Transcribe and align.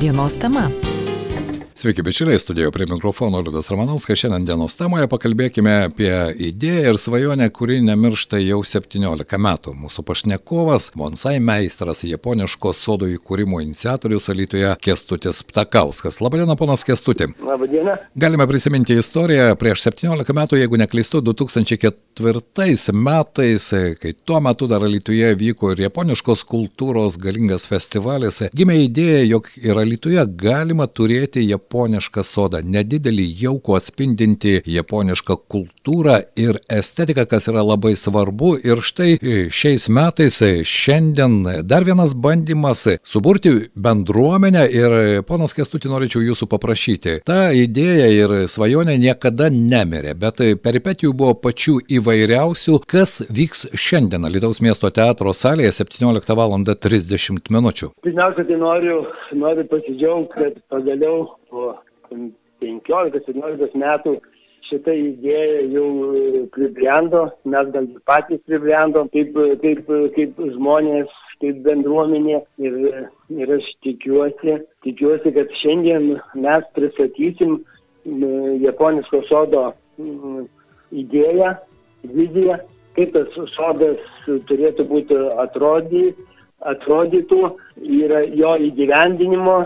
Dienos 0.00 0.38
tema. 0.38 0.70
Sveiki, 1.78 2.02
bičiuliai, 2.02 2.38
studijoje 2.38 2.70
prie 2.70 2.86
mikrofono 2.90 3.40
Liudas 3.40 3.70
Ramanauskas. 3.70 4.18
Šiandien 4.18 4.46
dienos 4.48 4.74
temoje 4.74 5.06
pakalbėkime 5.06 5.74
apie 5.84 6.10
idėją 6.48 6.90
ir 6.90 6.96
svajonę, 6.98 7.46
kuri 7.54 7.76
nemiršta 7.86 8.40
jau 8.42 8.64
17 8.66 9.38
metų. 9.38 9.76
Mūsų 9.84 10.02
pašnekovas, 10.08 10.88
bonsai 10.98 11.36
meistras, 11.38 12.02
japoniško 12.02 12.72
sodo 12.74 13.06
įkūrimo 13.06 13.60
iniciatorius 13.62 14.26
Alytuje 14.32 14.72
Kestutis 14.82 15.44
Ptakauskas. 15.46 16.18
Labadiena, 16.18 16.56
ponas 16.58 16.82
Kestutė. 16.82 17.28
Labadiena. 17.46 17.94
Galime 18.18 18.48
prisiminti 18.50 18.98
istoriją 18.98 19.54
prieš 19.62 19.86
17 19.86 20.34
metų, 20.34 20.58
jeigu 20.58 20.82
neklystu, 20.82 21.22
2004 21.30 22.96
metais, 22.98 23.68
kai 24.02 24.16
tuo 24.26 24.42
metu 24.42 24.66
dar 24.66 24.82
Alytuje 24.82 25.30
vyko 25.44 25.70
ir 25.76 25.86
japoniškos 25.86 26.42
kultūros 26.42 27.22
galingas 27.22 27.70
festivalis, 27.70 28.42
gimė 28.50 28.80
idėja, 28.88 29.22
jog 29.36 29.54
ir 29.62 29.78
Alytuje 29.86 30.26
galima 30.42 30.90
turėti 30.90 31.46
japonišką 31.46 31.67
japonišką 31.68 32.22
sodą, 32.24 32.60
nedidelį 32.64 33.26
jaukų 33.42 33.76
atspindinti 33.76 34.62
japonišką 34.66 35.36
kultūrą 35.52 36.18
ir 36.36 36.58
estetiką, 36.68 37.26
kas 37.28 37.48
yra 37.48 37.62
labai 37.62 37.94
svarbu. 37.96 38.56
Ir 38.64 38.80
štai 38.80 39.18
šiais 39.52 39.88
metais, 39.88 40.40
šiandien 40.64 41.64
dar 41.68 41.84
vienas 41.84 42.14
bandymas 42.14 42.86
suburti 43.04 43.68
bendruomenę 43.76 44.64
ir 44.72 45.22
ponas 45.28 45.54
Kestutį 45.58 45.90
norėčiau 45.92 46.22
jūsų 46.22 46.48
paprašyti. 46.48 47.18
Ta 47.26 47.50
idėja 47.52 48.08
ir 48.14 48.34
svajonė 48.48 48.96
niekada 48.98 49.50
nemirė, 49.50 50.14
bet 50.14 50.40
peripetijų 50.62 51.12
buvo 51.12 51.34
pačių 51.42 51.78
įvairiausių, 51.98 52.80
kas 52.86 53.22
vyks 53.28 53.74
šiandien 53.76 54.24
Lietuvos 54.28 54.62
miesto 54.64 54.90
teatro 54.90 55.34
salėje 55.34 55.74
17 55.82 56.36
val. 56.38 56.48
30 56.58 57.50
min. 57.52 57.66
Pirmiausia, 58.02 58.44
tai 58.48 58.56
noriu, 58.56 59.02
noriu 59.36 59.64
pasidžiaugti, 59.68 60.38
kad 60.38 60.56
pagaliau 60.72 61.37
po 61.50 61.74
15-17 62.10 63.78
metų 63.78 64.18
šita 64.68 64.92
idėja 64.92 65.62
jau 65.72 65.86
pribrendo, 66.54 67.28
mes 67.48 67.70
gal 67.74 67.88
patys 68.08 68.42
pribrendom 68.48 69.08
kaip, 69.14 69.36
kaip, 69.62 69.88
kaip 70.16 70.42
žmonės, 70.54 71.12
kaip 71.42 71.62
bendruomenė. 71.64 72.42
Ir, 72.60 72.78
ir 73.32 73.54
aš 73.58 73.68
tikiuosi, 73.86 74.58
tikiuosi, 74.86 75.32
kad 75.36 75.52
šiandien 75.62 76.16
mes 76.36 76.72
pristatysim 76.76 77.58
japoniško 78.64 79.22
sodo 79.28 79.70
idėją, 80.94 81.54
viziją, 82.08 82.58
kaip 82.96 83.14
tas 83.16 83.38
sodas 83.54 84.02
turėtų 84.48 84.88
būti 84.90 85.18
atrodyti 85.44 86.16
atrodytų, 86.66 87.40
yra 88.00 88.22
jo 88.34 88.54
įgyvendinimo 88.68 89.58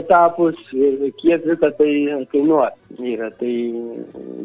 etapus 0.00 0.58
ir 0.72 1.10
kiek 1.20 1.44
visą 1.46 1.72
tai 1.80 1.92
kainuos. 2.32 2.77
Yra, 2.96 3.28
tai 3.36 3.52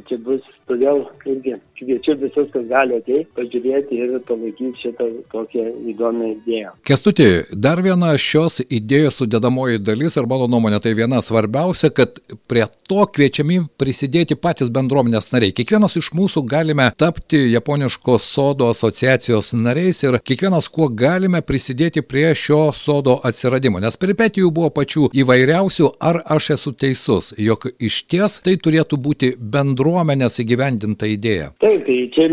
čia 0.09 0.17
bus, 0.19 0.43
todėl 0.67 1.05
irgi 1.31 1.53
kviečiu 1.79 2.17
visus, 2.19 2.49
kas 2.51 2.65
gali 2.67 2.97
ateiti, 2.99 3.29
pažiūrėti 3.37 3.99
ir 4.03 4.17
palaikyti 4.27 4.81
šitą 4.81 5.07
tokią 5.31 5.63
įdomią 5.93 6.27
idėją. 6.33 6.73
Kestuti, 6.85 7.27
dar 7.55 7.79
viena 7.85 8.11
šios 8.19 8.59
idėjos 8.67 9.21
sudėdamoji 9.21 9.79
dalis, 9.81 10.17
ar 10.19 10.27
mano 10.27 10.49
nuomonė, 10.51 10.81
tai 10.83 10.91
viena 10.97 11.21
svarbiausia, 11.23 11.89
kad 11.95 12.19
prie 12.51 12.65
to 12.89 13.07
kviečiami 13.15 13.61
prisidėti 13.79 14.35
patys 14.35 14.71
bendruomenės 14.75 15.31
nariai. 15.31 15.55
Kiekvienas 15.55 15.95
iš 16.01 16.11
mūsų 16.17 16.43
galime 16.43 16.89
tapti 16.99 17.39
Japoniško 17.53 18.19
sodo 18.21 18.67
asociacijos 18.75 19.53
nariais 19.55 20.03
ir 20.03 20.19
kiekvienas, 20.19 20.67
kuo 20.67 20.89
galime 20.91 21.41
prisidėti 21.41 22.03
prie 22.03 22.27
šio 22.35 22.61
sodo 22.75 23.17
atsiradimo. 23.23 23.79
Nes 23.79 23.97
peripetijų 23.97 24.51
buvo 24.51 24.69
pačių 24.75 25.09
įvairiausių, 25.23 25.93
ar 26.03 26.21
aš 26.37 26.53
esu 26.59 26.75
teisus, 26.75 27.33
jog 27.39 27.71
iš 27.79 28.03
ties 28.11 28.32
tai 28.43 28.55
turėtų 28.65 28.99
būti 29.05 29.33
bendruomenės 29.37 30.39
įgyvendinta 30.43 31.09
idėja. 31.09 31.51
Taip, 31.63 31.85
tai 31.87 31.97
čia 32.15 32.27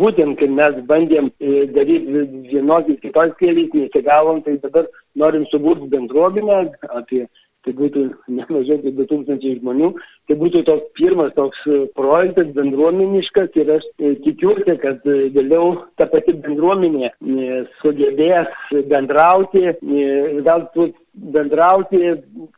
būtent, 0.00 0.38
kai 0.40 0.48
mes 0.52 0.78
bandėm 0.90 1.30
e, 1.38 1.66
daryti 1.74 2.24
vienokį 2.52 2.98
kitos 3.02 3.34
keliais, 3.40 3.74
nesigavom, 3.74 4.42
tai 4.46 4.58
dabar 4.62 4.88
norim 5.18 5.46
suburti 5.52 5.90
bendruomenę 5.92 6.60
apie 6.88 7.26
tai 7.66 7.74
būtų 7.78 8.04
ne 8.34 8.46
mažiau 8.48 8.78
kaip 8.82 9.00
2000 9.00 9.56
žmonių, 9.58 9.90
tai 10.28 10.36
būtų 10.40 10.62
toks 10.68 10.92
pirmas 10.98 11.34
toks 11.36 11.64
e, 11.66 11.80
projektas 11.98 12.52
bendruomeniškas 12.56 13.58
ir 13.60 13.74
aš 13.78 13.88
e, 13.98 14.14
tikiuosi, 14.26 14.76
kad 14.82 15.04
vėliau 15.06 15.74
ta 16.00 16.08
pati 16.10 16.36
bendruomenė 16.44 17.12
sugebės 17.82 18.72
bendrauti, 18.90 19.66
galbūt 20.46 20.96
bendrauti, 21.18 21.98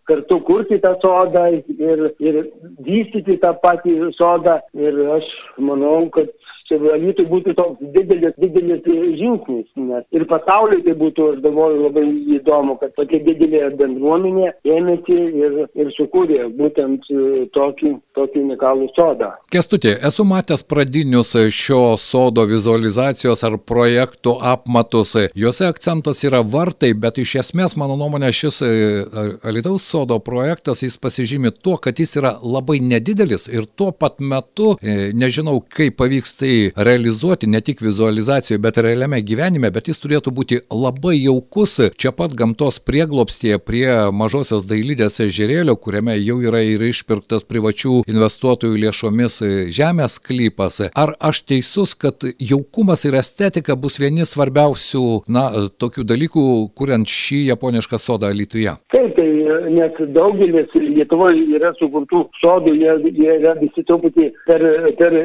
kartu 0.09 0.41
kurti 0.45 0.79
tą 0.83 0.95
sodą 1.03 1.47
ir, 1.55 2.03
ir 2.21 2.41
vystyti 2.85 3.39
tą 3.43 3.55
patį 3.63 4.13
sodą. 4.19 4.59
Ir 4.77 4.99
aš 5.17 5.29
manau, 5.59 6.09
kad 6.15 6.31
čia 6.71 6.79
Alytui 6.95 7.27
būtų 7.31 7.55
toks 7.59 7.91
didelis, 7.95 8.35
didelis 8.41 8.85
žingsnis, 9.19 9.67
nes 9.77 10.07
ir 10.15 10.25
pasauliui 10.31 10.83
tai 10.87 10.95
būtų, 10.99 11.27
aš 11.35 11.43
galvoju, 11.45 11.83
labai 11.87 12.05
įdomu, 12.37 12.77
kad 12.81 12.95
tokia 12.99 13.21
didelė 13.27 13.71
bendruomenė 13.81 14.53
ėmėsi 14.67 15.19
ir, 15.43 15.57
ir 15.79 15.93
sukūrė 15.97 16.49
būtent 16.59 17.09
e, 17.11 17.47
tokį, 17.55 17.95
tokį 18.19 18.45
unikalų 18.45 18.91
sodą. 18.97 19.33
Kestutė, 19.53 19.97
esu 20.07 20.27
matęs 20.29 20.65
pradinius 20.67 21.35
šio 21.55 21.97
sodo 22.01 22.47
vizualizacijos 22.51 23.45
ar 23.47 23.59
projektų 23.59 24.37
apmatus. 24.53 25.17
Juose 25.39 25.67
akcentas 25.71 26.23
yra 26.27 26.43
vartai, 26.47 26.93
bet 26.95 27.19
iš 27.23 27.37
esmės, 27.45 27.77
mano 27.81 27.99
nuomonė, 28.01 28.33
šis 28.37 28.63
e, 28.67 28.73
Alitaus 29.47 29.87
sodo 29.91 30.21
projektas 30.23 30.85
jis 30.85 30.99
pasižymi 31.01 31.53
tuo, 31.63 31.77
kad 31.83 31.99
jis 31.99 32.17
yra 32.21 32.37
labai 32.43 32.79
nedidelis 32.85 33.49
ir 33.51 33.67
tuo 33.77 33.91
pat 33.93 34.21
metu, 34.23 34.77
e, 34.81 35.11
nežinau, 35.17 35.59
kaip 35.75 35.99
pavyks 36.01 36.37
tai 36.41 36.60
realizuoti 36.77 37.49
ne 37.51 37.61
tik 37.65 37.83
vizualizacijoje, 37.85 38.61
bet 38.63 38.81
realiame 38.85 39.21
gyvenime, 39.27 39.71
bet 39.75 39.91
jis 39.91 40.01
turėtų 40.03 40.35
būti 40.37 40.61
labai 40.71 41.17
jaukus 41.19 41.79
čia 42.01 42.13
pat 42.17 42.35
gamtos 42.39 42.81
prieglopstie 42.85 43.57
prie 43.59 43.89
mažosios 44.13 44.67
dailydės 44.69 45.21
ežerėlio, 45.27 45.77
kuriame 45.77 46.17
jau 46.19 46.39
yra 46.45 46.63
ir 46.67 46.83
išpirktas 46.91 47.47
privačių 47.49 48.03
investuotojų 48.11 48.81
lėšomis 48.85 49.41
žemės 49.77 50.19
sklypas. 50.21 50.81
Ar 50.95 51.15
aš 51.31 51.43
teisus, 51.49 51.95
kad 51.95 52.25
jaukumas 52.39 53.05
ir 53.09 53.19
estetika 53.21 53.77
bus 53.77 54.01
vieni 54.03 54.27
svarbiausių, 54.29 55.05
na, 55.29 55.47
tokių 55.81 56.07
dalykų, 56.13 56.45
kuriant 56.77 57.09
šį 57.09 57.45
japonišką 57.53 58.01
sodą 58.01 58.33
Lietuvoje? 58.35 58.77
Taip, 58.93 59.15
tai 59.17 59.29
nes 59.75 60.01
daugelis 60.15 60.73
Lietuvoje 60.75 61.47
yra 61.57 61.73
sukurtų 61.79 62.25
sodų, 62.41 62.75
jie, 62.81 62.97
jie 63.17 63.37
yra 63.39 63.55
visi 63.61 63.85
truputį 63.87 64.31
per, 64.47 64.65
per 64.99 65.17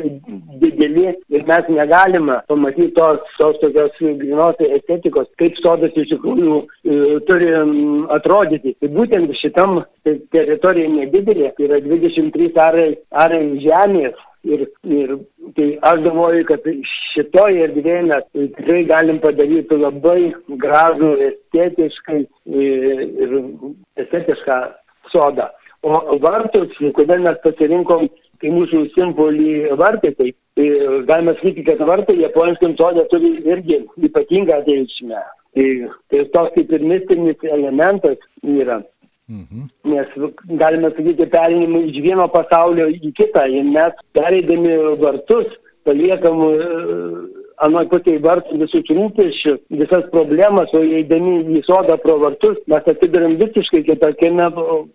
dideli 0.62 1.12
ir 1.30 1.44
mes 1.48 1.70
negalime 1.70 2.40
pamatyti 2.48 2.94
tos, 2.94 3.20
tos 3.40 3.58
tokios 3.62 3.98
grinos 4.00 4.60
estetikos, 4.60 5.28
kaip 5.40 5.58
sodas 5.62 5.96
iš 5.98 6.12
tikrųjų 6.14 6.60
e, 6.62 7.00
turi 7.30 7.50
atrodyti. 8.18 8.76
Tai 8.82 8.92
būtent 9.00 9.34
šitam 9.42 9.82
teritorija 10.06 10.92
nedidelė, 10.94 11.52
tai 11.58 11.68
yra 11.70 11.82
23 11.88 12.54
arai, 12.68 12.88
arai 13.26 13.44
žemės. 13.64 14.24
Ir, 14.46 14.68
ir 14.94 15.16
tai 15.58 15.72
aš 15.90 16.04
galvoju, 16.06 16.44
kad 16.46 16.66
šitoje 17.16 17.64
erdvėje 17.66 18.04
mes 18.12 18.28
tikrai 18.36 18.84
galim 18.86 19.18
padaryti 19.24 19.80
labai 19.82 20.20
gražų, 20.62 21.16
estetiškai 21.32 22.20
e, 22.22 22.68
ir 23.26 23.40
estetišką 24.06 24.60
sodą. 25.10 25.50
O 25.86 26.18
vartus, 26.22 26.78
kodėl 26.98 27.26
mes 27.26 27.42
pasirinkom 27.44 28.08
kai 28.42 28.52
mūsų 28.54 28.86
simbolį 28.94 29.76
vartai, 29.80 30.14
tai, 30.18 30.32
tai 30.56 30.68
galima 31.10 31.34
sakyti, 31.36 31.64
kad 31.68 31.82
vartai 31.88 32.16
japoniškam 32.22 32.76
sodė 32.80 33.06
turi 33.12 33.32
irgi 33.44 33.82
ypatingą 34.08 34.62
reikšmę. 34.68 35.24
Tai, 35.56 35.70
tai 36.12 36.26
toks 36.36 36.56
kaip 36.56 36.72
ir 36.76 36.86
mistinis 36.92 37.44
elementas 37.44 38.20
yra. 38.44 38.82
Mhm. 39.28 39.68
Nes 39.90 40.08
galime 40.62 40.92
sakyti 40.96 41.28
perinimui 41.34 41.90
iš 41.90 42.02
vieno 42.06 42.28
pasaulio 42.32 42.88
į 42.94 43.12
kitą 43.18 43.48
ir 43.50 43.66
mes 43.68 43.96
pereidami 44.14 44.76
vartus 45.02 45.48
paliekam 45.88 46.44
anoj 47.64 47.88
pusėje 47.92 48.22
vartų 48.24 48.60
visus 48.62 48.90
rūpeščius, 48.90 49.62
visas 49.80 50.06
problemas, 50.12 50.72
o 50.76 50.82
įeidami 50.84 51.38
į 51.60 51.62
sodą 51.68 51.98
pro 52.04 52.18
vartus, 52.22 52.60
mes 52.72 52.90
atsidurėm 52.92 53.38
visiškai 53.42 53.84
kitokiame 53.88 54.50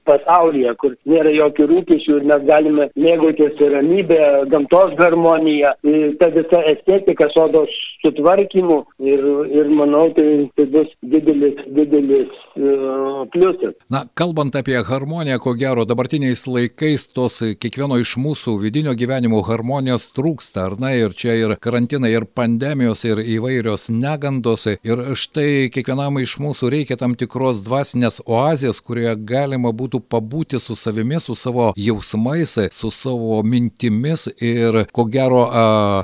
pasaulyje, 0.08 0.74
kur 0.80 0.96
nėra 1.08 1.32
jokių 1.36 1.68
rūpeščių 1.72 2.18
ir 2.18 2.28
mes 2.32 2.46
galime 2.48 2.88
mėgautis 2.96 3.60
ramybę, 3.74 4.20
gamtos 4.52 4.96
harmoniją, 5.00 5.74
ta 6.20 6.30
visa 6.34 6.62
estetika 6.74 7.30
sodos 7.34 7.72
sutvarkymu 8.04 8.78
ir, 9.04 9.24
ir 9.52 9.72
manau, 9.76 10.08
tai, 10.16 10.28
tai 10.56 10.66
bus 10.72 10.92
didelis, 11.04 11.58
didelis 11.68 12.30
uh, 12.56 13.24
pliusas. 13.32 13.76
Na, 13.92 14.04
kalbant 14.16 14.56
apie 14.56 14.78
harmoniją, 14.86 15.40
ko 15.44 15.54
gero, 15.58 15.84
dabartiniais 15.88 16.46
laikais 16.48 17.08
tos 17.14 17.40
kiekvieno 17.60 18.00
iš 18.00 18.16
mūsų 18.20 18.56
vidinio 18.62 18.94
gyvenimo 18.98 19.42
harmonijos 19.46 20.10
trūksta, 20.16 20.70
ar 20.70 20.78
ne, 20.80 20.94
ir 21.02 21.16
čia 21.16 21.36
ir 21.38 21.56
karantinai, 21.60 22.12
ir 22.16 22.26
pandemija 22.26 22.49
pandemijos 22.50 23.04
ir 23.04 23.20
įvairios 23.22 23.88
negandos. 23.94 24.66
Ir 24.66 25.02
štai 25.14 25.70
kiekvienam 25.72 26.18
iš 26.18 26.36
mūsų 26.42 26.70
reikia 26.74 26.98
tam 26.98 27.14
tikros 27.14 27.62
dvasinės 27.62 28.20
oazės, 28.26 28.80
kurioje 28.82 29.14
galima 29.28 29.70
būtų 29.72 30.02
pabūti 30.10 30.60
su 30.60 30.74
savimi, 30.76 31.20
su 31.20 31.36
savo 31.38 31.70
jausmais, 31.76 32.56
su 32.72 32.90
savo 32.90 33.42
mintimis 33.42 34.28
ir 34.42 34.84
ko 34.92 35.06
gero 35.06 35.44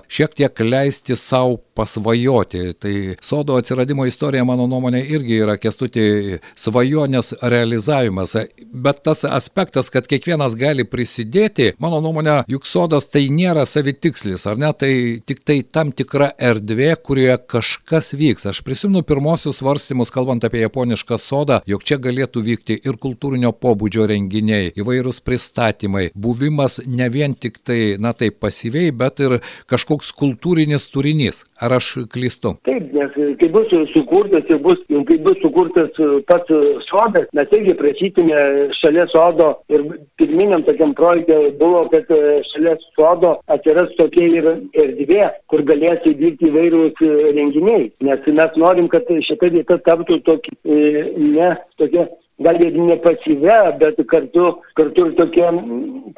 šiek 0.09 0.37
tiek 0.39 0.61
leisti 0.61 1.17
savo 1.17 1.59
pasvajoti. 1.77 2.73
Tai 2.81 2.95
sodo 3.21 3.59
atsiradimo 3.61 4.07
istorija, 4.07 4.45
mano 4.49 4.67
nuomonė, 4.71 5.03
irgi 5.13 5.41
yra 5.45 5.59
kestuti 5.61 6.39
svajonės 6.57 7.35
realizavimas. 7.43 8.37
Bet 8.73 9.03
tas 9.05 9.25
aspektas, 9.29 9.91
kad 9.93 10.09
kiekvienas 10.09 10.57
gali 10.57 10.87
prisidėti, 10.89 11.75
mano 11.83 12.01
nuomonė, 12.05 12.39
juk 12.49 12.65
sodas 12.69 13.11
tai 13.13 13.27
nėra 13.33 13.67
savitikslis, 13.69 14.47
ar 14.49 14.57
ne? 14.61 14.73
Tai 14.77 14.93
tik 15.27 15.43
tai 15.45 15.61
tam 15.69 15.93
tikra 15.93 16.31
erdvė, 16.39 16.93
kurioje 17.03 17.37
kažkas 17.53 18.13
vyks. 18.17 18.47
Aš 18.53 18.63
prisimenu 18.67 19.03
pirmosius 19.07 19.61
svarstymus, 19.61 20.13
kalbant 20.15 20.45
apie 20.47 20.63
japonišką 20.65 21.19
sodą, 21.21 21.61
jog 21.69 21.85
čia 21.87 21.99
galėtų 22.03 22.45
vykti 22.47 22.79
ir 22.87 22.99
kultūrinio 23.03 23.53
pobūdžio 23.57 24.09
renginiai, 24.11 24.73
įvairūs 24.79 25.23
pristatymai, 25.27 26.11
buvimas 26.15 26.81
ne 26.87 27.09
vien 27.13 27.35
tik 27.35 27.61
tai, 27.65 27.97
na 28.01 28.13
tai 28.13 28.31
pasyviai, 28.31 28.93
bet 28.93 29.23
ir 29.25 29.39
kažkoks 29.71 30.13
kultūrinis 30.17 30.89
turinys. 30.93 31.45
Ar 31.61 31.73
aš 31.79 31.93
klystu? 32.13 32.57
Taip, 32.69 32.91
nes 32.93 33.15
kai 33.41 33.49
bus 33.53 33.71
sukurtas 33.93 34.45
ir 34.53 34.59
bus, 34.65 34.81
kai 35.09 35.17
bus 35.25 35.39
sukurtas 35.43 35.97
pats 36.29 36.53
sodas, 36.89 37.29
mes 37.37 37.55
irgi 37.57 37.75
prašytume 37.79 38.43
šalia 38.81 39.07
sodo 39.13 39.49
ir 39.73 39.85
pirminiam 40.21 40.65
tokiam 40.67 40.93
projekte 40.99 41.39
buvo, 41.61 41.87
kad 41.93 42.11
šalia 42.51 42.77
sodo 42.97 43.37
atsiras 43.53 43.95
tokia 44.01 44.29
ir 44.41 44.51
erdvė, 44.85 45.31
kur 45.51 45.65
galės 45.69 46.05
įvykti 46.27 46.51
įvairūs 46.51 47.03
renginiai. 47.39 47.91
Nes 48.07 48.31
mes 48.39 48.61
norim, 48.61 48.91
kad 48.93 49.09
šita 49.09 49.51
vieta 49.55 49.79
taptų 49.87 50.21
tokia, 50.27 50.57
ne 50.67 51.51
tokia 51.79 52.09
gal 52.39 52.61
ir 52.61 52.75
ne 52.77 52.97
pasyvę, 53.01 53.79
bet 53.81 54.01
kartu, 54.11 54.51
kartu 54.77 55.07
ir 55.07 55.15
tokia 55.17 55.53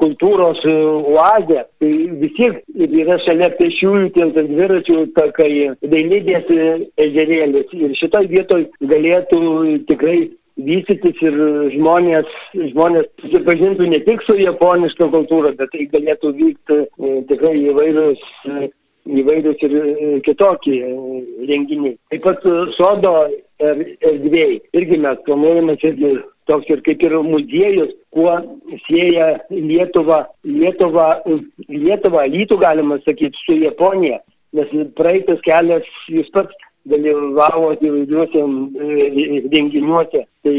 kultūros 0.00 0.64
oazė. 0.66 1.62
Tai 1.78 1.92
vis 2.22 2.34
tiek 2.38 2.58
yra 2.88 3.18
šalia 3.26 3.52
pešiųjų 3.60 4.10
tiltas 4.16 4.50
dviračių 4.50 4.98
takai, 5.18 5.52
dailidės 5.84 6.50
ežerėlis. 7.06 7.70
Ir 7.78 7.94
šitoj 8.00 8.30
vietoj 8.34 8.66
galėtų 8.82 9.40
tikrai 9.90 10.18
vystytis 10.58 11.20
ir 11.22 11.36
žmonės, 11.76 12.30
žmonės 12.72 13.06
susipažintų 13.22 13.92
ne 13.92 14.00
tik 14.02 14.24
su 14.26 14.34
japoniška 14.40 15.06
kultūra, 15.12 15.54
bet 15.54 15.70
tai 15.70 15.86
galėtų 15.92 16.32
vykti 16.34 16.78
e, 16.82 17.12
tikrai 17.30 17.54
įvairius 17.70 18.24
įvairius 19.08 19.62
ir 19.64 19.76
kitokie 20.26 20.80
renginiai. 21.48 21.96
Taip 22.12 22.24
pat 22.26 22.44
sodo 22.76 23.14
er, 23.62 23.84
erdvėjai. 24.10 24.58
Irgi 24.76 25.00
mes 25.04 25.22
planuojame 25.26 25.78
irgi 25.80 26.14
toks 26.48 26.70
ir 26.72 26.82
kaip 26.86 27.02
ir 27.04 27.16
muziejus, 27.24 27.92
kuo 28.14 28.32
sieja 28.86 29.34
Lietuvą, 29.50 30.22
Lietuvą, 30.44 31.08
Lietuvą, 31.68 32.24
Lytų 32.32 32.60
galima 32.62 32.98
sakyti, 33.04 33.36
su 33.44 33.58
Japonija. 33.60 34.20
Nes 34.56 34.70
praeitas 34.96 35.42
kelias, 35.44 35.84
jūs 36.08 36.30
pats 36.32 36.54
dalyvavote 36.88 37.84
įvairiuose 37.84 38.40
e, 38.40 39.40
renginiuose, 39.52 40.22
tai 40.46 40.54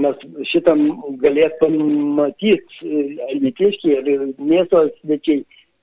mes 0.00 0.22
šitam 0.48 0.86
galės 1.20 1.52
pamatyti 1.60 3.02
litiškiai 3.42 3.98
ir 4.00 4.22
miesto 4.38 4.86
svečiai, 5.02 5.42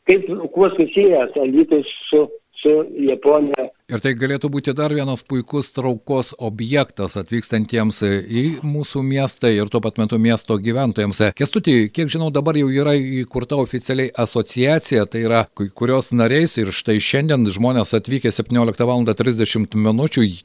kaip 0.09 0.25
kuo 0.51 0.69
susijęs 0.69 1.37
Alytus 1.37 1.87
su, 2.09 2.29
su 2.61 2.85
Japonija 2.97 3.69
Ir 3.89 4.03
tai 4.03 4.11
galėtų 4.13 4.51
būti 4.53 4.73
dar 4.77 4.93
vienas 4.93 5.23
puikus 5.25 5.71
traukos 5.73 6.35
objektas 6.37 7.15
atvykstantiems 7.17 8.03
į 8.05 8.43
mūsų 8.61 9.01
miestą 9.01 9.49
ir 9.49 9.71
tuo 9.73 9.81
pat 9.81 9.97
metu 9.97 10.19
miesto 10.21 10.59
gyventojams. 10.61 11.23
Kestutį, 11.33 11.73
kiek 11.89 12.11
žinau, 12.13 12.27
dabar 12.29 12.59
jau 12.59 12.67
yra 12.69 12.93
įkurta 12.93 13.57
oficialiai 13.57 14.11
asociacija, 14.13 15.07
tai 15.09 15.23
yra 15.25 15.39
kurios 15.57 16.11
nariais 16.13 16.53
ir 16.61 16.69
štai 16.69 16.99
šiandien 17.01 17.47
žmonės 17.49 17.95
atvykę 17.97 18.29
17 18.29 18.85
val. 18.85 18.99
30 19.09 19.73
min. 19.79 20.03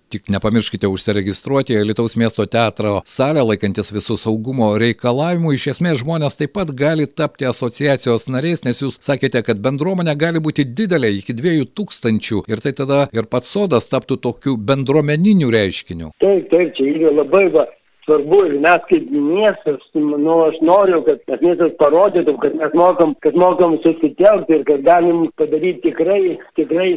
tik 0.08 0.31
nepamirškite 0.32 0.88
užsiregistruoti 0.88 1.76
Lietuvos 1.85 2.17
miesto 2.17 2.47
teatro 2.47 3.02
salę, 3.05 3.43
laikantis 3.44 3.93
visų 3.93 4.17
saugumo 4.23 4.70
reikalavimų. 4.81 5.52
Iš 5.58 5.67
esmės 5.75 6.00
žmonės 6.00 6.38
taip 6.38 6.55
pat 6.56 6.73
gali 6.73 7.05
tapti 7.06 7.44
asociacijos 7.44 8.25
nariais, 8.32 8.64
nes 8.64 8.81
jūs 8.81 8.97
sakėte, 9.05 9.43
kad 9.44 9.61
bendruomenė 9.61 10.17
gali 10.17 10.40
būti 10.40 10.64
didelė 10.64 11.12
iki 11.19 11.37
2000 11.37 12.44
ir 12.49 12.64
tai 12.64 12.73
tada 12.73 13.05
ir 13.12 13.29
pats 13.35 13.51
sodas 13.51 13.91
taptų 13.91 14.21
tokiu 14.29 14.59
bendruomeniniu 14.71 15.51
reiškiniu. 15.55 16.13
Taip, 16.23 16.47
taip, 16.53 16.71
čia 16.79 16.87
yra 16.95 17.11
labai 17.19 17.49
va, 17.55 17.67
svarbu 18.07 18.41
ir 18.49 18.55
mes 18.63 18.87
kaip 18.91 19.11
miestas, 19.11 19.81
nu, 19.97 20.37
aš 20.47 20.61
noriu, 20.63 21.01
kad 21.07 21.23
tas 21.29 21.43
miestas 21.43 21.75
parodytų, 21.81 22.37
kad 22.43 22.57
mes 22.61 22.79
mokam, 22.79 23.17
kad 23.25 23.39
mokam 23.41 23.79
susitelkti 23.85 24.59
ir 24.59 24.65
kad 24.69 24.85
galim 24.87 25.27
padaryti 25.41 25.89
tikrai, 25.89 26.37
tikrai 26.59 26.91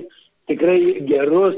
tikrai 0.47 1.05
gerus, 1.07 1.55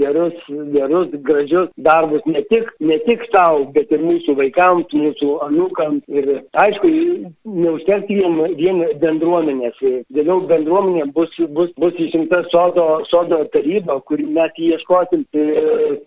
gerus, 0.00 0.34
gerus, 0.74 1.08
gražius 1.28 1.68
darbus 1.76 2.22
ne 2.26 2.42
tik, 2.50 2.70
ne 2.80 2.98
tik 3.06 3.24
savo, 3.32 3.66
bet 3.74 3.92
ir 3.92 4.02
mūsų 4.04 4.36
vaikams, 4.38 4.92
mūsų 4.96 5.30
anūkams. 5.46 6.02
Ir 6.08 6.30
aišku, 6.64 6.90
neužtekti 7.44 8.20
vien, 8.20 8.38
vien 8.58 8.82
bendruomenės. 9.02 9.80
Vėliau 10.16 10.40
bendruomenė 10.50 11.10
bus, 11.16 11.34
bus, 11.56 11.72
bus 11.80 11.98
išrinkta 12.00 12.42
sodo, 12.52 12.86
sodo 13.10 13.42
taryba, 13.54 14.00
kur 14.08 14.22
mes 14.38 14.60
ieškosim 14.70 15.26
e, 15.32 15.46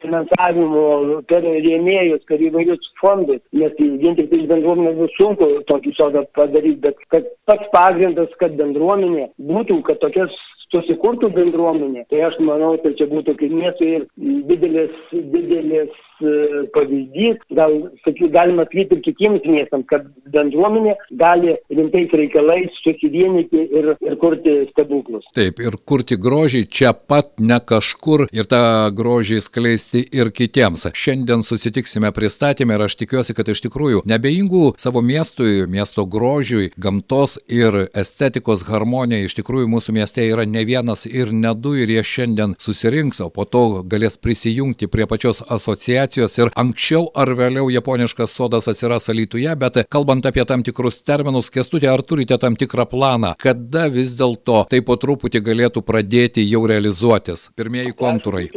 finansavimo 0.03 1.21
per 1.29 1.45
rėmėjus, 1.45 2.25
per 2.29 2.41
įvairius 2.49 2.93
fondus, 3.01 3.43
nes 3.53 3.77
vien 3.79 4.17
tik 4.17 4.33
iš 4.33 4.47
bendruomenės 4.51 4.97
bus 5.01 5.13
sunku 5.19 5.51
tokį 5.69 5.95
sodą 5.99 6.25
padaryti, 6.37 6.81
bet 6.87 7.05
kad 7.13 7.29
pats 7.49 7.69
pagrindas, 7.75 8.33
kad 8.41 8.57
bendruomenė 8.59 9.29
būtų, 9.37 9.81
kad 9.87 10.01
tokias 10.03 10.33
susikurtų 10.73 11.29
bendruomenė, 11.35 12.05
tai 12.09 12.22
aš 12.27 12.39
manau, 12.43 12.73
tai 12.83 12.93
čia 12.99 13.07
būtų 13.11 13.35
kaip 13.39 13.53
miestui 13.53 13.89
ir 13.97 14.05
didelis, 14.49 14.95
didelis 15.11 15.93
e, 16.23 16.33
pavyzdys, 16.75 17.41
gal, 17.57 17.75
saky, 18.05 18.29
galima 18.33 18.65
sakyti 18.67 18.97
ir 18.97 19.03
kitiems 19.05 19.47
miestams, 19.47 19.87
kad 19.89 20.07
bendruomenė 20.33 20.95
gali 21.19 21.55
rimtais 21.73 22.13
reikalais 22.17 22.73
susivienyti 22.83 23.65
ir, 23.79 23.91
ir 24.03 24.17
kurti 24.21 24.55
stebuklus. 24.71 25.25
Taip, 25.35 25.61
ir 25.63 25.77
kurti 25.89 26.17
grožį 26.19 26.63
čia 26.71 26.93
pat, 26.93 27.33
ne 27.39 27.59
kažkur, 27.59 28.27
ir 28.33 28.49
tą 28.49 28.63
grožį 28.95 29.41
skleisti 29.43 30.03
ir 30.13 30.31
kitiems. 30.35 30.87
Šiandien 30.93 31.43
susitiksime 31.47 32.11
pristatymę 32.15 32.77
ir 32.77 32.85
aš 32.87 32.97
tikiuosi, 33.01 33.35
kad 33.37 33.49
iš 33.49 33.63
tikrųjų 33.67 34.03
nebejingų 34.09 34.73
savo 34.81 35.03
miestui, 35.05 35.63
miesto 35.69 36.05
grožiui, 36.09 36.71
gamtos 36.77 37.37
ir 37.51 37.87
estetikos 37.97 38.65
harmonija 38.67 39.27
iš 39.27 39.37
tikrųjų 39.39 39.69
mūsų 39.71 39.95
mieste 39.97 40.25
yra 40.27 40.45
ne 40.49 40.63
vienas 40.67 41.07
ir 41.09 41.33
ne 41.33 41.53
du 41.57 41.75
ir 41.79 41.91
jie 41.91 42.03
šiandien 42.13 42.55
susirinks, 42.61 43.21
o 43.25 43.29
po 43.33 43.45
to 43.45 43.63
galės 43.89 44.19
prisijungti 44.21 44.89
prie 44.91 45.07
pačios 45.09 45.41
asociacijos 45.55 46.37
ir 46.39 46.53
anksčiau 46.63 47.09
ar 47.15 47.33
vėliau 47.37 47.71
japoniškas 47.73 48.35
sodas 48.37 48.69
atsiras 48.71 49.09
alytuje, 49.13 49.49
bet 49.59 49.81
kalbant 49.93 50.25
apie 50.29 50.45
tam 50.49 50.65
tikrus 50.65 51.01
terminus, 51.03 51.51
kestutė, 51.53 51.89
ar 51.93 52.05
turite 52.05 52.37
tam 52.41 52.57
tikrą 52.59 52.87
planą, 52.89 53.33
kada 53.41 53.87
vis 53.93 54.13
dėlto 54.19 54.63
tai 54.69 54.83
po 54.85 54.99
truputį 54.99 55.43
galėtų 55.49 55.85
pradėti 55.85 56.45
jau 56.47 56.65
realizuotis? 56.69 57.49
Pirmieji 57.57 57.97
kontūrai 57.97 58.47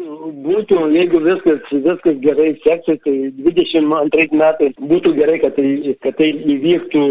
būtų, 0.46 0.78
jeigu 0.94 1.20
viskas, 1.24 1.62
viskas 1.72 2.18
gerai 2.22 2.48
seksis, 2.64 2.98
tai 3.04 3.14
22 3.36 4.38
metais 4.40 4.74
būtų 4.92 5.12
gerai, 5.18 5.38
kad 5.42 5.56
tai, 5.58 5.94
kad 6.04 6.18
tai 6.20 6.28
įvyktų 6.54 7.02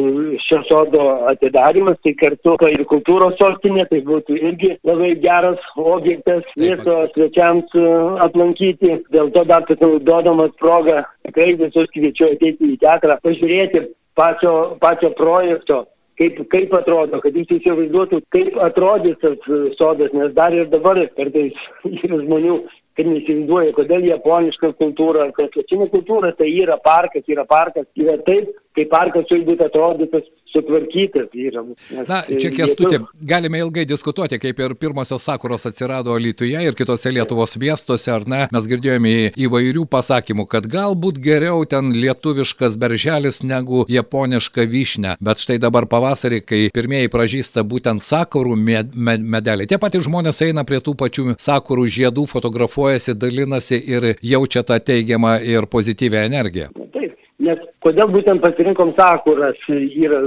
šio 0.46 0.62
sodo 0.70 1.08
atidarimas, 1.32 2.00
tai 2.06 2.16
kartu 2.20 2.56
ir 2.72 2.86
kultūros 2.92 3.38
sostinė, 3.42 3.88
tai 3.92 4.02
būtų 4.08 4.38
irgi 4.40 4.72
labai 4.88 5.14
geras 5.24 5.62
objektas 5.76 6.46
miesto 6.60 6.98
svečiams 7.16 7.76
e, 7.76 7.88
aplankyti. 8.28 9.02
Dėl 9.16 9.34
to 9.36 9.46
dar 9.50 9.68
pasinaudodamas 9.70 10.56
progą 10.62 11.04
tikrai 11.28 11.54
visus 11.60 11.92
kviečiu 11.94 12.32
ateiti 12.34 12.74
į 12.74 12.80
teatrą, 12.84 13.20
pažiūrėti 13.26 13.90
pačio, 14.18 14.56
pačio 14.82 15.12
projekto 15.20 15.84
kaip, 16.20 16.40
kaip 16.52 16.74
atrodo, 16.78 17.20
kad 17.24 17.36
jūs 17.36 17.52
įsivaizduotų, 17.58 18.22
kaip 18.36 18.58
atrodys 18.64 19.20
tas 19.24 19.52
sodas, 19.80 20.14
nes 20.16 20.34
dar 20.38 20.56
ir 20.56 20.70
dabar 20.72 21.00
kartais 21.18 21.56
yra 22.06 22.22
žmonių, 22.24 22.60
kad 22.96 23.08
neįsivaizduoja, 23.10 23.74
kodėl 23.76 24.08
japoniška 24.08 24.72
kultūra, 24.80 25.28
kad 25.36 25.56
čia 25.56 25.80
ne 25.82 25.90
kultūra, 25.92 26.32
tai 26.38 26.48
yra 26.54 26.78
parkas, 26.84 27.26
yra 27.28 27.44
parkas, 27.50 27.88
yra 28.00 28.16
taip, 28.28 28.54
kai 28.76 28.88
parkas 28.92 29.28
turi 29.30 29.44
būti 29.48 29.68
atrodytas 29.68 30.28
sutvarkytas 30.56 31.34
yra. 31.36 31.64
Na, 32.08 32.22
čia 32.30 32.52
kestutė, 32.54 33.02
galime 33.20 33.60
ilgai 33.64 33.86
diskutuoti, 33.90 34.40
kaip 34.42 34.60
ir 34.64 34.76
pirmosios 34.80 35.26
sakuros 35.28 35.68
atsirado 35.68 36.16
Lietuvoje 36.22 36.64
ir 36.70 36.78
kitose 36.78 37.12
Lietuvos 37.14 37.56
miestuose, 37.62 38.12
ar 38.14 38.26
ne, 38.30 38.46
mes 38.54 38.70
girdėjome 38.72 39.14
įvairių 39.46 39.86
pasakymų, 39.92 40.48
kad 40.52 40.68
galbūt 40.72 41.20
geriau 41.24 41.66
ten 41.70 41.92
lietuviškas 41.96 42.78
berželis 42.82 43.42
negu 43.44 43.86
japoniška 43.92 44.66
vyšne, 44.72 45.16
bet 45.24 45.44
štai 45.44 45.60
dabar 45.62 45.90
pavasarį, 45.92 46.42
kai 46.46 46.62
pirmieji 46.76 47.12
pražįsta 47.14 47.66
būtent 47.68 48.06
sakurų 48.06 48.56
med, 48.60 48.96
med, 48.96 49.24
medeliai, 49.36 49.70
tie 49.70 49.80
patys 49.82 50.08
žmonės 50.08 50.42
eina 50.48 50.66
prie 50.68 50.82
tų 50.84 50.96
pačių 51.00 51.36
sakurų 51.42 51.88
žiedų, 51.98 52.28
fotografuojasi, 52.32 53.18
dalinasi 53.20 53.82
ir 53.92 54.12
jaučia 54.24 54.64
tą 54.68 54.80
teigiamą 54.80 55.38
ir 55.44 55.68
pozityvę 55.72 56.26
energiją. 56.26 56.72
Taip, 56.96 57.05
nes 57.46 57.66
kodėl 57.86 58.12
būtent 58.14 58.44
pasirinkom 58.44 58.94
sakuras 59.00 59.60
yra 59.70 60.22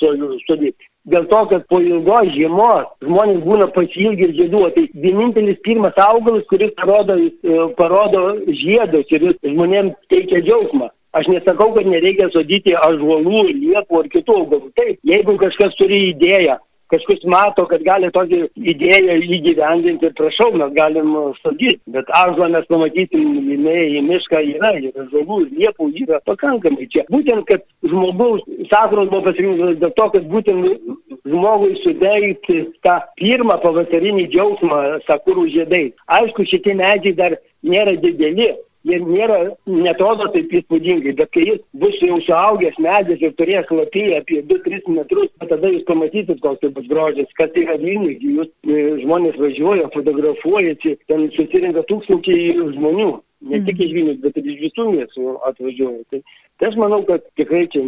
sodyti? 0.00 0.88
Dėl 1.08 1.24
to, 1.30 1.38
kad 1.48 1.64
po 1.70 1.78
ilgos 1.80 2.28
žiemos 2.34 2.88
žmonės 3.06 3.40
būna 3.46 3.68
pasilgi 3.72 4.26
ir 4.26 4.34
žiedų. 4.36 4.60
Tai 4.74 4.84
vienintelis 5.04 5.60
pirmas 5.64 5.96
augalas, 6.04 6.44
kuris 6.50 6.74
parodo, 6.76 7.16
e, 7.16 7.60
parodo 7.78 8.24
žiedus 8.60 9.08
ir 9.16 9.30
žmonėms 9.40 9.96
teikia 10.12 10.42
džiaugsmą. 10.44 10.90
Aš 11.16 11.30
nesakau, 11.32 11.70
kad 11.72 11.88
nereikia 11.88 12.28
sodyti 12.34 12.74
ažuolų, 12.76 13.46
liepų 13.48 14.02
ar 14.02 14.10
kitų 14.12 14.34
augalų. 14.42 14.68
Taip, 14.76 14.98
jeigu 15.08 15.38
kažkas 15.40 15.72
turi 15.80 16.10
idėją, 16.10 16.58
kažkas 16.92 17.24
mato, 17.28 17.66
kad 17.70 17.82
gali 17.86 18.10
tokią 18.14 18.46
idėją 18.56 19.16
įgyvendinti, 19.38 20.10
prašau, 20.18 20.50
mes 20.58 20.72
galim 20.76 21.14
sodyti, 21.42 21.80
bet 21.94 22.08
ąžuolą 22.20 22.50
mes 22.54 22.68
pamatysim, 22.70 23.26
jinai 23.52 23.82
į 23.98 24.04
mišką 24.08 24.42
yra, 24.54 24.72
yra 24.80 25.06
žalų, 25.12 25.40
liepų 25.58 25.90
yra 26.04 26.20
pakankamai 26.28 26.88
čia. 26.92 27.04
Būtent, 27.12 27.44
kad 27.50 27.64
žmogaus 27.84 28.44
sakros 28.72 29.10
buvo 29.12 29.26
pasirinktas 29.28 29.80
dėl 29.82 29.94
to, 29.98 30.08
kad 30.14 30.30
būtent 30.32 31.28
žmogui 31.28 31.74
sudaryti 31.82 32.62
tą 32.86 32.98
pirmą 33.20 33.58
pavasarinį 33.64 34.28
džiaugsmą 34.32 34.80
sakurų 35.08 35.48
žiedai. 35.54 35.84
Aišku, 36.18 36.46
šitie 36.48 36.76
medžiai 36.78 37.16
dar 37.18 37.36
nėra 37.66 37.96
dideli, 38.00 38.52
jie 38.88 38.98
nėra, 39.04 39.38
netrodo 39.68 40.28
taip 40.34 40.52
įspūdingai, 40.60 41.14
bet 41.18 41.30
kai 41.34 41.44
jis 41.46 41.60
bus 41.82 41.96
jau 42.02 42.18
suaugęs 42.26 42.78
medis 42.82 43.22
ir 43.24 43.34
turės 43.38 43.70
lapiją 43.72 44.22
apie 44.22 44.40
2-3 44.50 44.90
metrus, 44.96 45.30
tada 45.44 45.72
jūs 45.72 45.86
pamatysit, 45.88 46.40
koks 46.44 46.62
tai 46.62 46.72
bus 46.76 46.88
grožis, 46.90 47.30
kas 47.38 47.52
tai 47.54 47.66
yra 47.66 47.78
Vilniui, 47.82 48.18
jūs 48.22 48.50
e, 48.66 48.82
žmonės 49.04 49.38
važiuoja, 49.40 49.90
fotografuojasi, 49.94 50.96
ten 51.10 51.28
susirinka 51.36 51.84
tūkstančiai 51.90 52.56
žmonių, 52.76 53.10
ne 53.52 53.62
tik 53.68 53.84
iš 53.86 53.94
Vilnius, 53.96 54.20
bet 54.24 54.40
ir 54.40 54.52
iš 54.54 54.62
visų 54.66 54.88
miestų 54.96 55.36
atvažiuoja. 55.52 56.04
Tai 56.12 56.22
Tai 56.58 56.72
aš 56.72 56.74
manau, 56.74 57.04
kad 57.06 57.22
tikrai 57.38 57.68
čia 57.70 57.80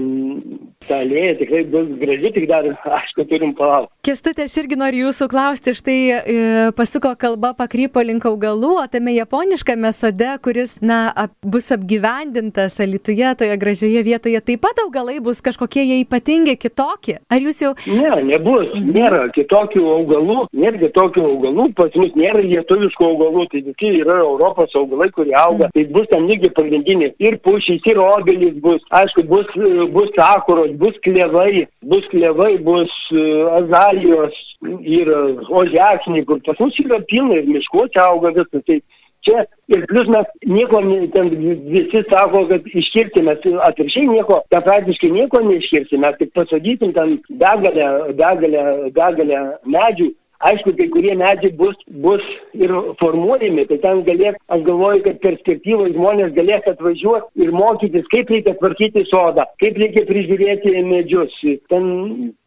ta 0.87 1.01
alėja 1.03 1.33
tikrai 1.41 1.65
bus 1.73 1.89
graži, 1.99 2.31
tik 2.37 2.45
dar, 2.47 2.69
aišku, 2.71 3.25
turim 3.27 3.51
palaukti. 3.59 3.91
Kestutė, 4.07 4.45
aš 4.47 4.55
irgi 4.63 4.77
noriu 4.79 5.09
jūsų 5.09 5.27
klausti, 5.33 5.75
štai 5.75 5.97
e, 6.15 6.37
pasuko 6.79 7.11
kalba 7.19 7.51
pakrypo 7.59 8.03
link 8.07 8.25
augalų, 8.31 8.71
o 8.79 8.85
tame 8.93 9.17
japoniškame 9.17 9.91
sode, 9.97 10.29
kuris, 10.45 10.77
na, 10.87 11.01
ap, 11.11 11.35
bus 11.43 11.67
apgyvendintas 11.75 12.79
Alituje, 12.81 13.33
toje 13.43 13.57
gražioje 13.59 14.05
vietoje, 14.07 14.39
taip 14.47 14.63
pat 14.63 14.79
augalai 14.85 15.19
bus 15.25 15.43
kažkokie 15.43 15.83
jie 15.89 15.99
ypatingi, 16.05 16.55
kitokie. 16.63 17.19
Ar 17.27 17.43
jūs 17.43 17.59
jau... 17.65 17.75
Ne, 17.91 18.23
nebus, 18.31 18.71
nėra 18.79 19.27
kitokių 19.35 19.83
augalų, 19.97 20.39
nėra 20.55 20.79
kitokių 20.87 21.27
augalų, 21.33 21.67
pas 21.75 21.99
mus 21.99 22.15
nėra 22.15 22.47
lietuviškų 22.47 23.11
augalų, 23.11 23.49
tai 23.51 23.65
visi 23.67 23.93
yra 23.99 24.21
Europos 24.23 24.79
augalai, 24.79 25.11
kurie 25.19 25.35
auga, 25.35 25.67
mhm. 25.67 25.75
tai 25.75 25.87
bus 25.91 26.09
ten 26.15 26.31
lygiai 26.31 26.55
pagrindiniai 26.55 27.17
ir 27.19 27.41
pušys, 27.43 27.83
ir 27.91 27.99
obelis, 28.07 28.60
bus, 28.63 28.85
aišku, 29.01 29.25
bus, 29.31 29.51
bus 29.95 30.13
sakuros, 30.17 30.73
bus 30.81 30.97
klevai, 31.05 31.67
bus 31.83 32.07
klevai, 32.13 32.55
bus 32.67 32.93
uh, 33.13 33.59
azalijos 33.61 34.37
ir 34.85 35.11
ožekšniai, 35.49 36.25
kur 36.29 36.41
pas 36.47 36.59
mus 36.61 36.81
yra 36.85 37.01
pilna 37.11 37.41
ir 37.41 37.49
miškuose 37.49 38.01
auga 38.05 38.33
viskas. 38.37 38.65
Tai 38.69 38.79
čia 39.27 39.45
ir 39.73 39.85
plus 39.89 40.09
mes 40.13 40.29
nieko, 40.47 40.81
ten 41.15 41.31
visi 41.73 42.03
sako, 42.11 42.47
kad 42.51 42.69
iškirtime, 42.83 43.37
atviršiai 43.69 44.09
nieko, 44.13 44.41
ten 44.53 44.65
praktiškai 44.67 45.11
nieko 45.17 45.43
neiškirsime, 45.47 46.13
tik 46.19 46.33
pasakysim 46.37 46.95
ten 46.97 47.19
begalę, 47.43 47.91
begalę, 48.21 48.65
begalę 48.97 49.45
medžių 49.77 50.11
Aišku, 50.41 50.73
kai 50.73 50.87
kurie 50.89 51.13
medžiai 51.21 51.53
bus, 51.53 51.77
bus 52.01 52.25
ir 52.57 52.73
formuojami, 52.97 53.67
tai 53.69 53.77
ten 53.83 53.99
galės, 54.07 54.39
aš 54.49 54.63
galvoju, 54.65 55.03
kad 55.05 55.19
perspektyvoje 55.21 55.93
žmonės 55.93 56.31
galės 56.33 56.65
atvažiuoti 56.71 57.45
ir 57.45 57.53
mokytis, 57.53 58.07
kaip 58.09 58.33
reikia 58.33 58.55
tvarkyti 58.57 59.03
sodą, 59.11 59.45
kaip 59.61 59.77
reikia 59.83 60.07
prižiūrėti 60.09 60.73
medžius. 60.89 61.35
Ten 61.69 61.85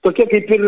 tokia 0.01 0.25
kaip 0.31 0.49
ir, 0.57 0.65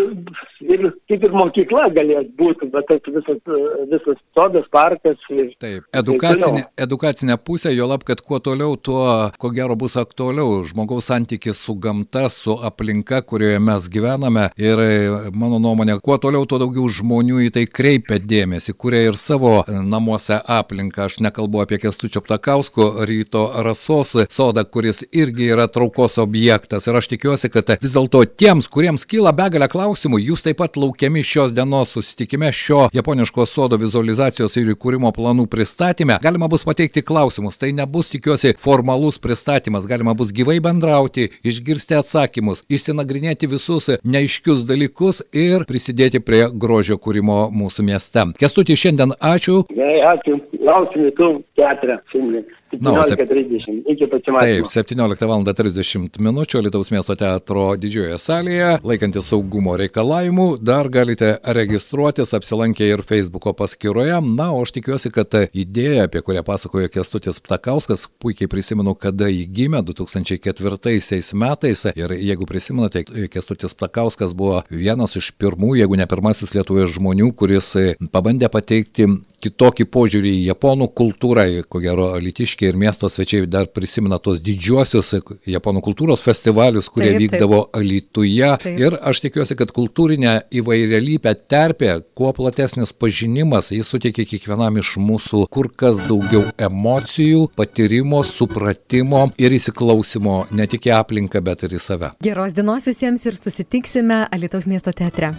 ir, 0.70 0.86
kaip 1.10 1.26
ir 1.26 1.34
mokykla 1.34 1.88
galės 1.96 2.30
būti, 2.38 2.70
bet 2.76 2.86
tas 2.92 3.10
visas, 3.10 3.42
visas 3.90 4.22
sodas, 4.38 4.70
parkas. 4.70 5.18
Ir, 5.34 5.50
taip, 5.58 5.90
edukacinė, 5.98 6.68
edukacinė 6.86 7.40
pusė, 7.42 7.74
jo 7.74 7.90
lab, 7.90 8.06
kad 8.06 8.22
kuo 8.22 8.38
toliau, 8.38 8.78
tuo 8.78 9.02
ko 9.42 9.54
gero 9.56 9.74
bus 9.74 9.98
aktualiau 9.98 10.62
žmogaus 10.70 11.10
santykis 11.10 11.58
su 11.66 11.74
gamta, 11.82 12.28
su 12.30 12.54
aplinka, 12.70 13.24
kurioje 13.26 13.58
mes 13.66 13.90
gyvename. 13.90 14.52
Ir 14.62 14.86
mano 15.34 15.58
nuomonė, 15.58 15.98
kuo 16.06 16.22
toliau, 16.22 16.46
tuo 16.46 16.62
daugiau 16.62 16.86
žmonių 16.86 17.15
žmonių 17.16 17.46
į 17.48 17.52
tai 17.56 17.64
kreipia 17.72 18.18
dėmesį, 18.20 18.74
kuria 18.76 19.06
ir 19.08 19.16
savo 19.16 19.64
namuose 19.68 20.36
aplinką. 20.36 21.06
Aš 21.08 21.20
nekalbu 21.24 21.62
apie 21.64 21.78
Kestučio 21.80 22.22
Ptakausko 22.22 23.06
ryto 23.08 23.46
rasos 23.64 24.16
sodą, 24.30 24.66
kuris 24.66 25.06
irgi 25.16 25.48
yra 25.54 25.68
traukos 25.72 26.18
objektas. 26.20 26.88
Ir 26.88 26.98
aš 27.00 27.08
tikiuosi, 27.14 27.50
kad 27.54 27.72
vis 27.82 27.94
dėlto 27.96 28.24
tiems, 28.36 28.68
kuriems 28.68 29.06
kyla 29.08 29.32
begalę 29.36 29.70
klausimų, 29.72 30.20
jūs 30.26 30.44
taip 30.44 30.60
pat 30.60 30.76
laukiami 30.76 31.24
šios 31.24 31.54
dienos 31.56 31.94
susitikime 31.96 32.52
šio 32.52 32.90
japoniško 32.94 33.46
sodo 33.48 33.80
vizualizacijos 33.80 34.58
ir 34.60 34.74
įkūrimo 34.76 35.14
planų 35.16 35.48
pristatyme. 35.48 36.20
Galima 36.24 36.50
bus 36.52 36.68
pateikti 36.68 37.06
klausimus. 37.06 37.60
Tai 37.62 37.72
nebus, 37.76 38.12
tikiuosi, 38.12 38.56
formalus 38.60 39.22
pristatymas. 39.24 39.88
Galima 39.88 40.16
bus 40.18 40.34
gyvai 40.36 40.60
bendrauti, 40.64 41.30
išgirsti 41.48 41.96
atsakymus, 42.02 42.66
išsinagrinėti 42.68 43.48
visus 43.52 43.94
neaiškius 44.04 44.66
dalykus 44.68 45.24
ir 45.32 45.64
prisidėti 45.70 46.20
prie 46.20 46.44
grožio 46.52 47.00
kūrimo 47.06 47.40
mūsų 47.54 47.86
mieste. 47.86 48.26
Kestutį 48.42 48.78
šiandien 48.82 49.16
ačiū. 49.22 49.62
Jei, 49.78 50.02
ačiū. 50.10 50.40
Lauksime 50.66 51.14
tų 51.20 51.32
teatrą 51.60 52.00
šiandien. 52.12 52.46
17.30. 52.82 53.82
Iki 53.94 54.08
pasimatymo. 54.12 54.40
Taip, 54.44 54.72
17 54.72 55.30
val. 55.30 55.46
30 55.46 56.20
minučių 56.20 56.62
Lietuvos 56.66 56.90
miesto 56.92 57.16
teatro 57.20 57.68
didžiojoje 57.80 58.18
salėje, 58.20 58.70
laikantis 58.86 59.30
saugumo 59.30 59.76
reikalavimų, 59.80 60.48
dar 60.64 60.90
galite 60.92 61.36
registruotis 61.58 62.34
apsilankę 62.36 62.88
ir 62.88 63.04
Facebook'o 63.06 63.54
paskyroje. 63.58 64.18
Na, 64.26 64.50
o 64.56 64.64
aš 64.66 64.74
tikiuosi, 64.78 65.12
kad 65.14 65.36
idėja, 65.52 66.08
apie 66.10 66.24
kurią 66.26 66.44
pasakojo 66.48 66.90
Kestutis 66.92 67.40
Ptakauskas, 67.44 68.08
puikiai 68.22 68.50
prisimenu, 68.52 68.96
kada 68.98 69.30
jį 69.32 69.46
gimė 69.60 69.84
2004 69.86 71.22
metais. 71.38 71.86
Ir 71.96 72.16
jeigu 72.18 72.50
prisimenate, 72.50 73.06
Kestutis 73.32 73.78
Ptakauskas 73.78 74.34
buvo 74.38 74.64
vienas 74.70 75.16
iš 75.20 75.32
pirmų, 75.40 75.76
jeigu 75.82 76.00
ne 76.00 76.10
pirmasis 76.10 76.56
Lietuvoje 76.58 76.90
žmonių, 76.98 77.32
kuris 77.38 77.74
pabandė 78.12 78.50
pateikti 78.52 79.08
kitokį 79.46 79.88
požiūrį 79.94 80.32
į 80.40 80.46
japonų 80.50 80.90
kultūrą, 80.98 81.46
ko 81.70 81.82
gero, 81.84 82.10
litiškį 82.22 82.65
ir 82.70 82.80
miesto 82.80 83.10
svečiai 83.12 83.48
dar 83.50 83.68
prisimena 83.72 84.20
tos 84.22 84.42
didžiuosius 84.44 85.14
japonų 85.50 85.84
kultūros 85.86 86.24
festivalius, 86.26 86.90
kurie 86.92 87.14
taip, 87.14 87.22
vykdavo 87.24 87.62
taip. 87.66 87.80
Alituje. 87.82 88.52
Taip. 88.64 88.80
Ir 88.82 88.98
aš 89.02 89.22
tikiuosi, 89.26 89.58
kad 89.60 89.72
kultūrinė 89.76 90.36
įvairialypė 90.60 91.36
terpė, 91.52 91.92
kuo 92.18 92.32
platesnis 92.36 92.94
pažinimas, 92.94 93.72
jis 93.76 93.90
suteikia 93.92 94.28
kiekvienam 94.30 94.80
iš 94.82 94.96
mūsų 95.02 95.46
kur 95.52 95.70
kas 95.72 96.00
daugiau 96.08 96.46
emocijų, 96.58 97.50
patyrimo, 97.58 98.24
supratimo 98.28 99.28
ir 99.42 99.56
įsiklausimo 99.60 100.46
ne 100.56 100.70
tik 100.72 100.90
į 100.90 100.96
aplinką, 101.00 101.44
bet 101.46 101.68
ir 101.68 101.78
į 101.78 101.84
save. 101.84 102.14
Geros 102.26 102.56
dienos 102.58 102.90
visiems 102.90 103.26
ir 103.28 103.38
susitiksime 103.40 104.26
Alitaus 104.32 104.70
miesto 104.72 104.94
teatre. 104.96 105.36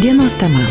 Dienos 0.00 0.36
tema. 0.40 0.64